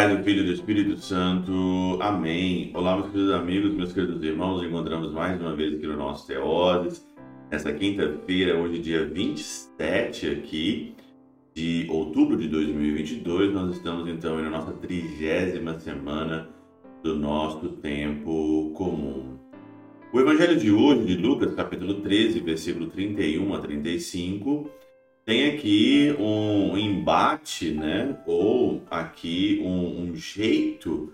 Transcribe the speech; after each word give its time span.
Pai, 0.00 0.16
do 0.16 0.24
Filho 0.24 0.40
e 0.40 0.46
do 0.46 0.52
Espírito 0.54 0.96
Santo. 0.96 1.98
Amém. 2.00 2.70
Olá, 2.72 2.96
meus 2.96 3.10
queridos 3.10 3.34
amigos, 3.34 3.74
meus 3.74 3.92
queridos 3.92 4.22
irmãos. 4.22 4.56
Nos 4.56 4.66
encontramos 4.66 5.12
mais 5.12 5.38
uma 5.38 5.54
vez 5.54 5.74
aqui 5.74 5.86
no 5.86 5.94
nosso 5.94 6.26
Teoses. 6.26 7.06
Nessa 7.50 7.70
quinta-feira, 7.70 8.58
hoje, 8.58 8.78
dia 8.78 9.04
27 9.04 10.26
aqui 10.30 10.94
de 11.54 11.86
outubro 11.90 12.38
de 12.38 12.48
2022, 12.48 13.52
nós 13.52 13.76
estamos 13.76 14.08
então 14.08 14.40
na 14.40 14.48
nossa 14.48 14.72
trigésima 14.72 15.78
semana 15.78 16.48
do 17.02 17.14
nosso 17.14 17.68
tempo 17.68 18.72
comum. 18.74 19.36
O 20.14 20.18
evangelho 20.18 20.58
de 20.58 20.72
hoje, 20.72 21.04
de 21.04 21.16
Lucas, 21.16 21.54
capítulo 21.54 22.00
13, 22.00 22.40
versículo 22.40 22.86
31 22.86 23.54
a 23.54 23.58
35, 23.58 24.70
tem 25.24 25.50
aqui 25.50 26.14
um 26.18 26.76
embate, 26.76 27.70
né? 27.72 28.18
Ou 28.26 28.82
aqui 28.90 29.60
um, 29.64 30.02
um 30.02 30.16
jeito 30.16 31.12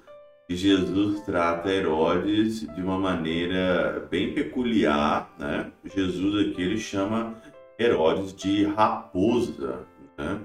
que 0.49 0.57
Jesus 0.57 1.21
trata 1.23 1.73
Herodes 1.73 2.61
de 2.61 2.81
uma 2.81 2.99
maneira 2.99 4.07
bem 4.11 4.33
peculiar, 4.33 5.35
né? 5.39 5.71
Jesus 5.95 6.49
aqui 6.49 6.63
ele 6.63 6.79
chama 6.79 7.35
Herodes 7.79 8.35
de 8.35 8.65
raposa, 8.65 9.87
né? 10.17 10.41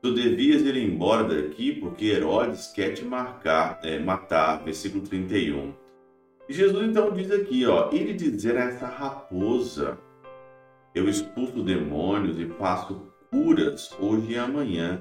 Tu 0.00 0.14
devias 0.14 0.62
ir 0.62 0.76
embora 0.76 1.22
daqui 1.22 1.72
porque 1.72 2.06
Herodes 2.06 2.72
quer 2.72 2.92
te 2.92 3.04
marcar, 3.04 3.78
é, 3.84 3.98
matar, 3.98 4.64
versículo 4.64 5.04
31. 5.04 5.72
E 6.48 6.52
Jesus 6.52 6.88
então 6.88 7.12
diz 7.12 7.30
aqui, 7.30 7.64
ó, 7.66 7.88
ele 7.92 8.12
dizer 8.12 8.56
a 8.56 8.64
essa 8.64 8.86
raposa, 8.86 9.98
eu 10.94 11.08
expulso 11.08 11.62
demônios 11.62 12.38
e 12.38 12.46
faço 12.46 13.12
curas 13.30 13.90
hoje 13.98 14.32
e 14.32 14.38
amanhã, 14.38 15.00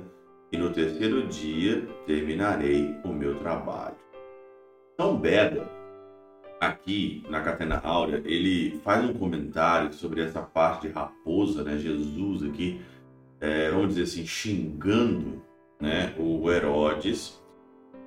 e 0.52 0.58
no 0.58 0.72
terceiro 0.72 1.28
dia 1.28 1.88
terminarei 2.06 2.96
o 3.04 3.10
meu 3.10 3.36
trabalho. 3.40 3.96
São 5.00 5.18
Beda, 5.18 5.70
aqui 6.60 7.24
na 7.30 7.42
Catena 7.42 7.82
Áurea, 7.84 8.22
ele 8.24 8.80
faz 8.84 9.04
um 9.04 9.14
comentário 9.14 9.92
sobre 9.94 10.22
essa 10.22 10.42
parte 10.42 10.88
de 10.88 10.94
raposa, 10.94 11.64
né? 11.64 11.78
Jesus 11.78 12.44
aqui, 12.44 12.80
é, 13.40 13.70
vamos 13.70 13.90
dizer 13.90 14.04
assim, 14.04 14.26
xingando 14.26 15.42
né, 15.80 16.14
o 16.18 16.50
Herodes. 16.52 17.42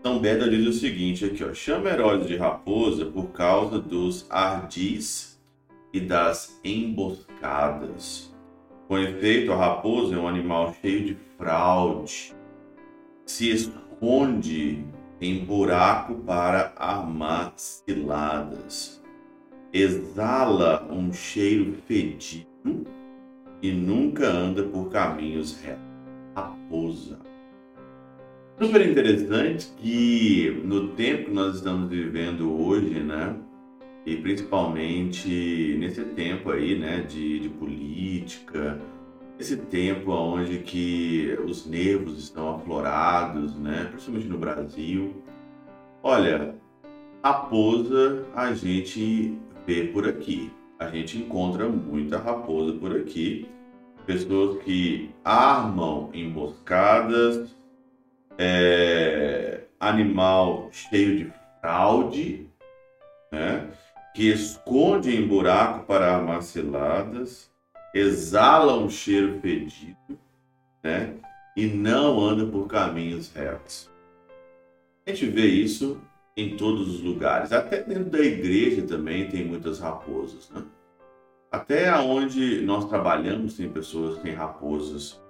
São 0.02 0.18
Beda 0.20 0.48
diz 0.48 0.66
o 0.66 0.72
seguinte 0.72 1.24
aqui, 1.24 1.42
ó, 1.42 1.52
chama 1.52 1.90
Herodes 1.90 2.28
de 2.28 2.36
raposa 2.36 3.06
por 3.06 3.32
causa 3.32 3.78
dos 3.78 4.27
ardis 4.30 5.33
e 5.94 6.00
das 6.00 6.60
emboscadas. 6.64 8.34
Com 8.88 8.98
efeito, 8.98 9.52
a 9.52 9.56
raposa 9.56 10.16
é 10.16 10.18
um 10.18 10.26
animal 10.26 10.74
cheio 10.82 11.06
de 11.06 11.14
fraude, 11.38 12.34
se 13.24 13.50
esconde 13.50 14.84
em 15.20 15.44
buraco 15.44 16.16
para 16.16 16.74
armar 16.76 17.52
ciladas, 17.56 19.00
exala 19.72 20.86
um 20.90 21.12
cheiro 21.12 21.74
fedido 21.86 22.84
e 23.62 23.70
nunca 23.70 24.28
anda 24.28 24.64
por 24.64 24.90
caminhos 24.90 25.58
retos. 25.60 25.84
Raposa. 26.36 27.20
Super 28.60 28.90
interessante 28.90 29.72
que 29.76 30.60
no 30.64 30.88
tempo 30.88 31.26
que 31.26 31.30
nós 31.30 31.54
estamos 31.56 31.88
vivendo 31.88 32.52
hoje, 32.60 33.00
né? 33.00 33.36
E 34.06 34.16
principalmente 34.16 35.77
nesse 35.78 36.05
tempo 36.05 36.50
aí, 36.50 36.78
né, 36.78 37.00
de, 37.00 37.41
de 37.41 37.48
política, 37.48 38.80
esse 39.38 39.56
tempo 39.56 40.12
onde 40.12 40.58
que 40.58 41.36
os 41.44 41.66
nervos 41.66 42.19
estão 42.19 42.55
aflorados, 42.56 43.56
né, 43.56 43.86
principalmente 43.90 44.28
no 44.28 44.39
Brasil. 44.39 45.23
Olha, 46.02 46.55
raposa 47.23 48.27
a 48.34 48.52
gente 48.52 49.39
vê 49.67 49.84
por 49.84 50.07
aqui, 50.07 50.52
a 50.78 50.89
gente 50.89 51.18
encontra 51.18 51.68
muita 51.68 52.18
raposa 52.18 52.74
por 52.74 52.95
aqui, 52.95 53.48
pessoas 54.07 54.62
que 54.62 55.11
armam 55.24 56.11
emboscadas, 56.12 57.57
é, 58.36 59.62
animal 59.80 60.68
cheio 60.70 61.17
de 61.17 61.33
fraude, 61.61 62.46
né? 63.33 63.70
Que 64.14 64.30
esconde 64.30 65.14
em 65.14 65.27
buraco 65.27 65.85
para 65.86 66.14
armar 66.14 66.41
ciladas, 66.42 67.51
exala 67.92 68.79
um 68.79 68.89
cheiro 68.89 69.41
fedido, 69.41 69.97
né? 70.83 71.17
E 71.57 71.67
não 71.67 72.20
anda 72.20 72.47
por 72.47 72.69
caminhos 72.69 73.33
retos. 73.33 73.91
A 75.05 75.11
gente 75.11 75.27
vê 75.27 75.47
isso 75.47 76.01
em 76.36 76.57
todos 76.57 76.89
os 76.95 77.01
lugares, 77.01 77.52
até 77.52 77.83
dentro 77.83 78.11
da 78.11 78.20
igreja 78.20 78.83
também 78.83 79.29
tem 79.29 79.45
muitas 79.45 79.80
raposas, 79.80 80.48
né? 80.51 80.63
Até 81.51 81.92
onde 81.96 82.61
nós 82.63 82.89
trabalhamos 82.89 83.57
tem 83.57 83.69
pessoas 83.69 84.17
que 84.17 84.23
têm 84.23 84.35
raposas. 84.35 85.20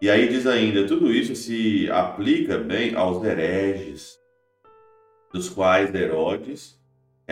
E 0.00 0.10
aí 0.10 0.28
diz 0.28 0.46
ainda, 0.46 0.86
tudo 0.86 1.12
isso 1.12 1.34
se 1.34 1.88
aplica 1.90 2.58
bem 2.58 2.94
aos 2.94 3.24
hereges, 3.24 4.20
dos 5.32 5.48
quais 5.48 5.94
Herodes 5.94 6.81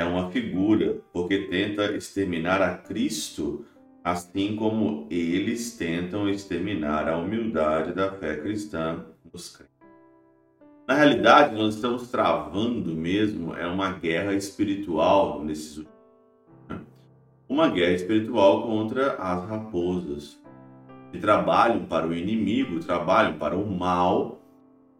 é 0.00 0.04
uma 0.04 0.30
figura, 0.30 0.98
porque 1.12 1.46
tenta 1.48 1.92
exterminar 1.94 2.60
a 2.62 2.76
Cristo, 2.76 3.64
assim 4.02 4.56
como 4.56 5.06
eles 5.10 5.76
tentam 5.76 6.28
exterminar 6.28 7.08
a 7.08 7.18
humildade 7.18 7.92
da 7.92 8.10
fé 8.12 8.36
cristã 8.36 9.04
nos 9.32 9.54
crentes. 9.56 9.70
Na 10.88 10.94
realidade, 10.94 11.54
nós 11.54 11.76
estamos 11.76 12.10
travando 12.10 12.94
mesmo 12.96 13.54
é 13.54 13.66
uma 13.66 13.92
guerra 13.92 14.34
espiritual 14.34 15.44
nesses 15.44 15.76
últimos 15.76 16.00
né? 16.68 16.80
uma 17.48 17.68
guerra 17.68 17.92
espiritual 17.92 18.66
contra 18.66 19.12
as 19.12 19.48
raposas 19.48 20.42
que 21.12 21.18
trabalham 21.18 21.84
para 21.84 22.06
o 22.06 22.14
inimigo, 22.14 22.80
trabalham 22.80 23.38
para 23.38 23.56
o 23.56 23.70
mal 23.70 24.40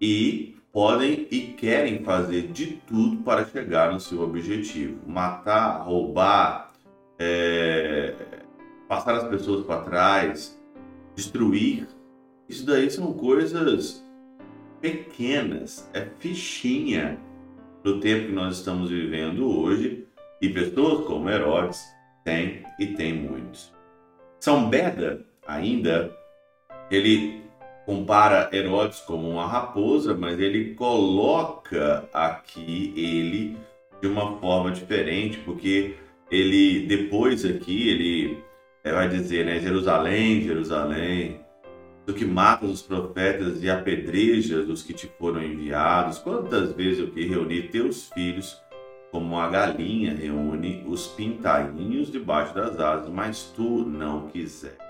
e 0.01 0.60
podem 0.73 1.27
e 1.31 1.55
querem 1.59 2.05
fazer 2.05 2.49
de 2.49 2.81
tudo 2.87 3.23
para 3.23 3.45
chegar 3.45 3.93
no 3.93 4.01
seu 4.01 4.23
objetivo. 4.23 4.99
Matar, 5.07 5.83
roubar, 5.83 6.73
é, 7.19 8.15
passar 8.89 9.15
as 9.17 9.29
pessoas 9.29 9.67
para 9.67 9.83
trás, 9.83 10.61
destruir. 11.15 11.89
Isso 12.49 12.65
daí 12.67 12.91
são 12.91 13.13
coisas 13.13 14.05
pequenas, 14.81 15.89
é 15.93 16.07
fichinha 16.19 17.19
do 17.83 18.01
tempo 18.01 18.27
que 18.27 18.33
nós 18.33 18.59
estamos 18.59 18.91
vivendo 18.91 19.49
hoje 19.49 20.07
e 20.41 20.49
pessoas 20.49 21.07
como 21.07 21.29
Herodes 21.29 21.85
têm 22.25 22.65
e 22.79 22.89
tem 22.89 23.15
muitos. 23.15 23.73
São 24.39 24.69
Beda 24.69 25.25
ainda 25.47 26.17
ele 26.91 27.43
compara 27.91 28.49
Herodes 28.53 29.01
como 29.01 29.29
uma 29.29 29.49
raposa, 29.49 30.15
mas 30.15 30.39
ele 30.39 30.75
coloca 30.75 32.09
aqui 32.13 32.95
ele 32.97 33.57
de 34.01 34.07
uma 34.07 34.39
forma 34.39 34.71
diferente, 34.71 35.39
porque 35.39 35.97
ele 36.31 36.87
depois 36.87 37.45
aqui 37.45 37.89
ele 37.89 38.39
eh, 38.85 38.93
vai 38.93 39.09
dizer, 39.09 39.45
né, 39.45 39.59
Jerusalém, 39.59 40.41
Jerusalém, 40.43 41.41
do 42.07 42.15
que 42.15 42.25
mata 42.25 42.65
os 42.65 42.81
profetas 42.81 43.61
e 43.61 43.69
apedrejas 43.69 44.69
os 44.69 44.85
que 44.85 44.95
te 44.95 45.11
foram 45.19 45.43
enviados. 45.43 46.19
Quantas 46.19 46.73
vezes 46.73 47.01
eu 47.01 47.11
que 47.11 47.27
reuni 47.27 47.63
teus 47.63 48.09
filhos 48.11 48.57
como 49.11 49.37
a 49.37 49.49
galinha 49.49 50.15
reúne 50.15 50.85
os 50.87 51.09
pintainhos 51.09 52.13
debaixo 52.13 52.55
das 52.55 52.79
asas, 52.79 53.09
mas 53.09 53.53
tu 53.57 53.85
não 53.85 54.29
quiser. 54.29 54.90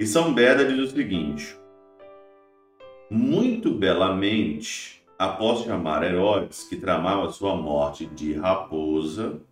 E 0.00 0.06
São 0.06 0.32
Beda 0.32 0.64
diz 0.64 0.78
o 0.78 0.96
seguinte: 0.96 1.54
Muito 3.10 3.70
belamente, 3.70 5.02
após 5.18 5.62
chamar 5.62 6.02
Herodes, 6.02 6.64
que 6.64 6.76
tramava 6.76 7.30
sua 7.30 7.54
morte 7.54 8.06
de 8.06 8.32
raposa, 8.32 9.42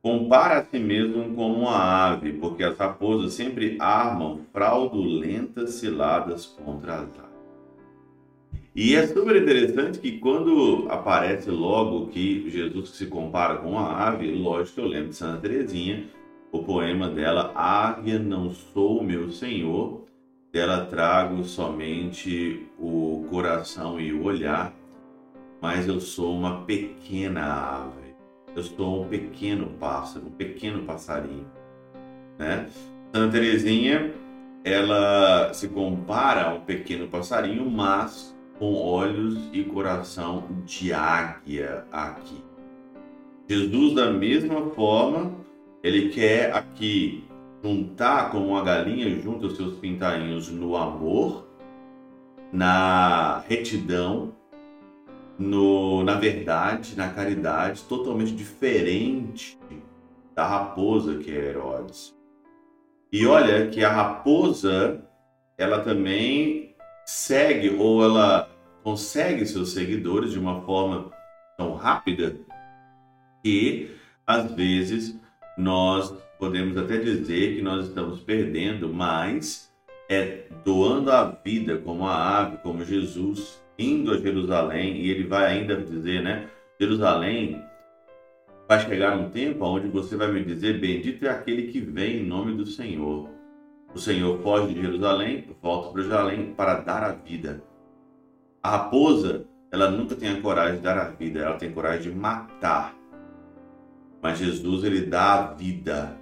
compara 0.00 0.60
a 0.60 0.64
si 0.64 0.78
mesmo 0.78 1.34
como 1.34 1.62
uma 1.62 1.76
ave, 1.76 2.34
porque 2.34 2.62
as 2.62 2.78
raposas 2.78 3.34
sempre 3.34 3.76
armam 3.80 4.42
fraudulentas 4.52 5.70
ciladas 5.70 6.46
contra 6.46 6.94
as 6.94 7.08
aves. 7.18 7.34
E 8.76 8.94
é 8.94 9.04
super 9.08 9.34
interessante 9.34 9.98
que 9.98 10.18
quando 10.20 10.86
aparece 10.88 11.50
logo 11.50 12.06
que 12.06 12.48
Jesus 12.48 12.90
se 12.90 13.06
compara 13.06 13.56
com 13.56 13.72
uma 13.72 13.90
ave, 14.06 14.30
lógico 14.30 14.76
que 14.76 14.80
eu 14.82 14.86
lembro 14.86 15.08
de 15.08 15.16
Santa 15.16 15.40
Teresinha, 15.40 16.04
o 16.54 16.62
poema 16.62 17.10
dela 17.10 17.50
Águia 17.52 18.16
não 18.16 18.52
sou 18.52 19.02
meu 19.02 19.28
senhor, 19.28 20.04
dela 20.52 20.86
trago 20.86 21.42
somente 21.42 22.68
o 22.78 23.26
coração 23.28 23.98
e 23.98 24.12
o 24.12 24.22
olhar, 24.22 24.72
mas 25.60 25.88
eu 25.88 26.00
sou 26.00 26.32
uma 26.32 26.62
pequena 26.62 27.82
ave, 27.82 28.14
eu 28.54 28.62
sou 28.62 29.02
um 29.02 29.08
pequeno 29.08 29.66
pássaro, 29.80 30.26
um 30.28 30.30
pequeno 30.30 30.84
passarinho, 30.84 31.44
né? 32.38 32.68
Santa 33.12 33.32
Teresinha, 33.32 34.14
ela 34.62 35.52
se 35.52 35.66
compara 35.66 36.50
a 36.50 36.54
um 36.54 36.60
pequeno 36.60 37.08
passarinho, 37.08 37.68
mas 37.68 38.32
com 38.60 38.74
olhos 38.74 39.50
e 39.52 39.64
coração 39.64 40.44
de 40.64 40.92
águia 40.92 41.84
aqui. 41.90 42.40
Jesus, 43.48 43.94
da 43.94 44.12
mesma 44.12 44.70
forma, 44.70 45.43
ele 45.84 46.08
quer 46.08 46.50
aqui 46.54 47.28
juntar 47.62 48.30
como 48.30 48.48
uma 48.48 48.64
galinha 48.64 49.20
junta 49.20 49.46
os 49.46 49.56
seus 49.56 49.78
pintainhos 49.78 50.48
no 50.48 50.74
amor, 50.76 51.46
na 52.50 53.40
retidão, 53.40 54.34
no, 55.38 56.02
na 56.02 56.14
verdade, 56.14 56.96
na 56.96 57.10
caridade, 57.10 57.82
totalmente 57.82 58.34
diferente 58.34 59.58
da 60.34 60.46
raposa 60.46 61.18
que 61.18 61.30
é 61.30 61.50
Herodes. 61.50 62.14
E 63.12 63.26
olha 63.26 63.68
que 63.68 63.84
a 63.84 63.92
raposa, 63.92 65.02
ela 65.58 65.80
também 65.80 66.74
segue 67.04 67.76
ou 67.76 68.02
ela 68.02 68.48
consegue 68.82 69.44
seus 69.44 69.74
seguidores 69.74 70.32
de 70.32 70.38
uma 70.38 70.62
forma 70.62 71.10
tão 71.58 71.74
rápida 71.74 72.36
que 73.42 73.90
às 74.26 74.50
vezes 74.52 75.22
nós 75.56 76.14
podemos 76.38 76.76
até 76.76 76.98
dizer 76.98 77.56
que 77.56 77.62
nós 77.62 77.86
estamos 77.86 78.20
perdendo, 78.20 78.92
mas 78.92 79.72
é 80.08 80.44
doando 80.64 81.10
a 81.10 81.24
vida 81.24 81.78
como 81.78 82.06
a 82.06 82.38
ave, 82.38 82.58
como 82.58 82.84
Jesus, 82.84 83.62
indo 83.78 84.12
a 84.12 84.18
Jerusalém, 84.18 84.96
e 84.96 85.10
ele 85.10 85.24
vai 85.24 85.46
ainda 85.46 85.76
dizer, 85.76 86.22
né? 86.22 86.48
Jerusalém 86.80 87.62
vai 88.68 88.80
chegar 88.80 89.16
um 89.16 89.30
tempo 89.30 89.64
onde 89.64 89.88
você 89.88 90.16
vai 90.16 90.30
me 90.32 90.44
dizer: 90.44 90.80
Bendito 90.80 91.24
é 91.24 91.30
aquele 91.30 91.68
que 91.68 91.80
vem 91.80 92.18
em 92.18 92.26
nome 92.26 92.54
do 92.54 92.66
Senhor. 92.66 93.30
O 93.94 93.98
Senhor 93.98 94.40
foge 94.42 94.74
de 94.74 94.82
Jerusalém, 94.82 95.44
volta 95.62 95.90
para 95.90 96.02
Jerusalém 96.02 96.54
para 96.56 96.80
dar 96.80 97.02
a 97.04 97.12
vida. 97.12 97.62
A 98.62 98.70
raposa, 98.70 99.46
ela 99.70 99.90
nunca 99.90 100.16
tem 100.16 100.30
a 100.30 100.40
coragem 100.40 100.76
de 100.76 100.82
dar 100.82 100.98
a 100.98 101.10
vida, 101.10 101.40
ela 101.40 101.56
tem 101.56 101.70
coragem 101.70 102.10
de 102.10 102.18
matar. 102.18 102.94
Mas 104.24 104.38
Jesus, 104.38 104.84
ele 104.84 105.02
dá 105.02 105.34
a 105.34 105.52
vida. 105.52 106.18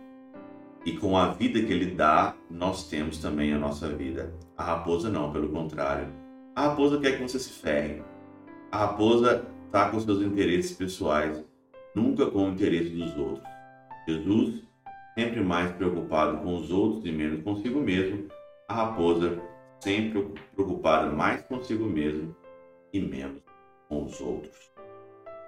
E 0.84 0.96
com 0.96 1.16
a 1.16 1.28
vida 1.34 1.62
que 1.62 1.72
ele 1.72 1.94
dá, 1.94 2.34
nós 2.50 2.88
temos 2.88 3.19
também 3.19 3.52
a 3.52 3.58
nossa 3.58 3.88
vida. 3.90 4.34
A 4.56 4.64
raposa 4.64 5.08
não, 5.08 5.32
pelo 5.32 5.50
contrário. 5.50 6.08
A 6.56 6.62
raposa 6.62 6.99
quer 6.99 7.16
que 7.16 7.22
você 7.22 7.38
se 7.38 7.50
ferre. 7.50 8.02
A 8.72 8.78
raposa 8.78 9.46
está 9.66 9.88
com 9.88 10.00
seus 10.00 10.20
interesses 10.20 10.76
pessoais, 10.76 11.44
nunca 11.94 12.26
com 12.26 12.49
o 12.49 12.50
interesse 12.50 12.90
dos 12.90 13.16
outros. 13.16 13.46
Jesus, 14.08 14.64
sempre 15.16 15.40
mais 15.40 15.70
preocupado 15.70 16.38
com 16.38 16.56
os 16.56 16.72
outros 16.72 17.06
e 17.06 17.12
menos 17.12 17.44
consigo 17.44 17.78
mesmo. 17.78 18.26
A 18.69 18.75
raposa, 18.75 19.40
sempre 19.78 20.28
preocupada 20.56 21.08
mais 21.08 21.40
consigo 21.43 21.84
mesmo 21.84 22.34
e 22.93 22.98
menos 22.98 23.40
com 23.88 24.06
os 24.06 24.20
outros. 24.20 24.71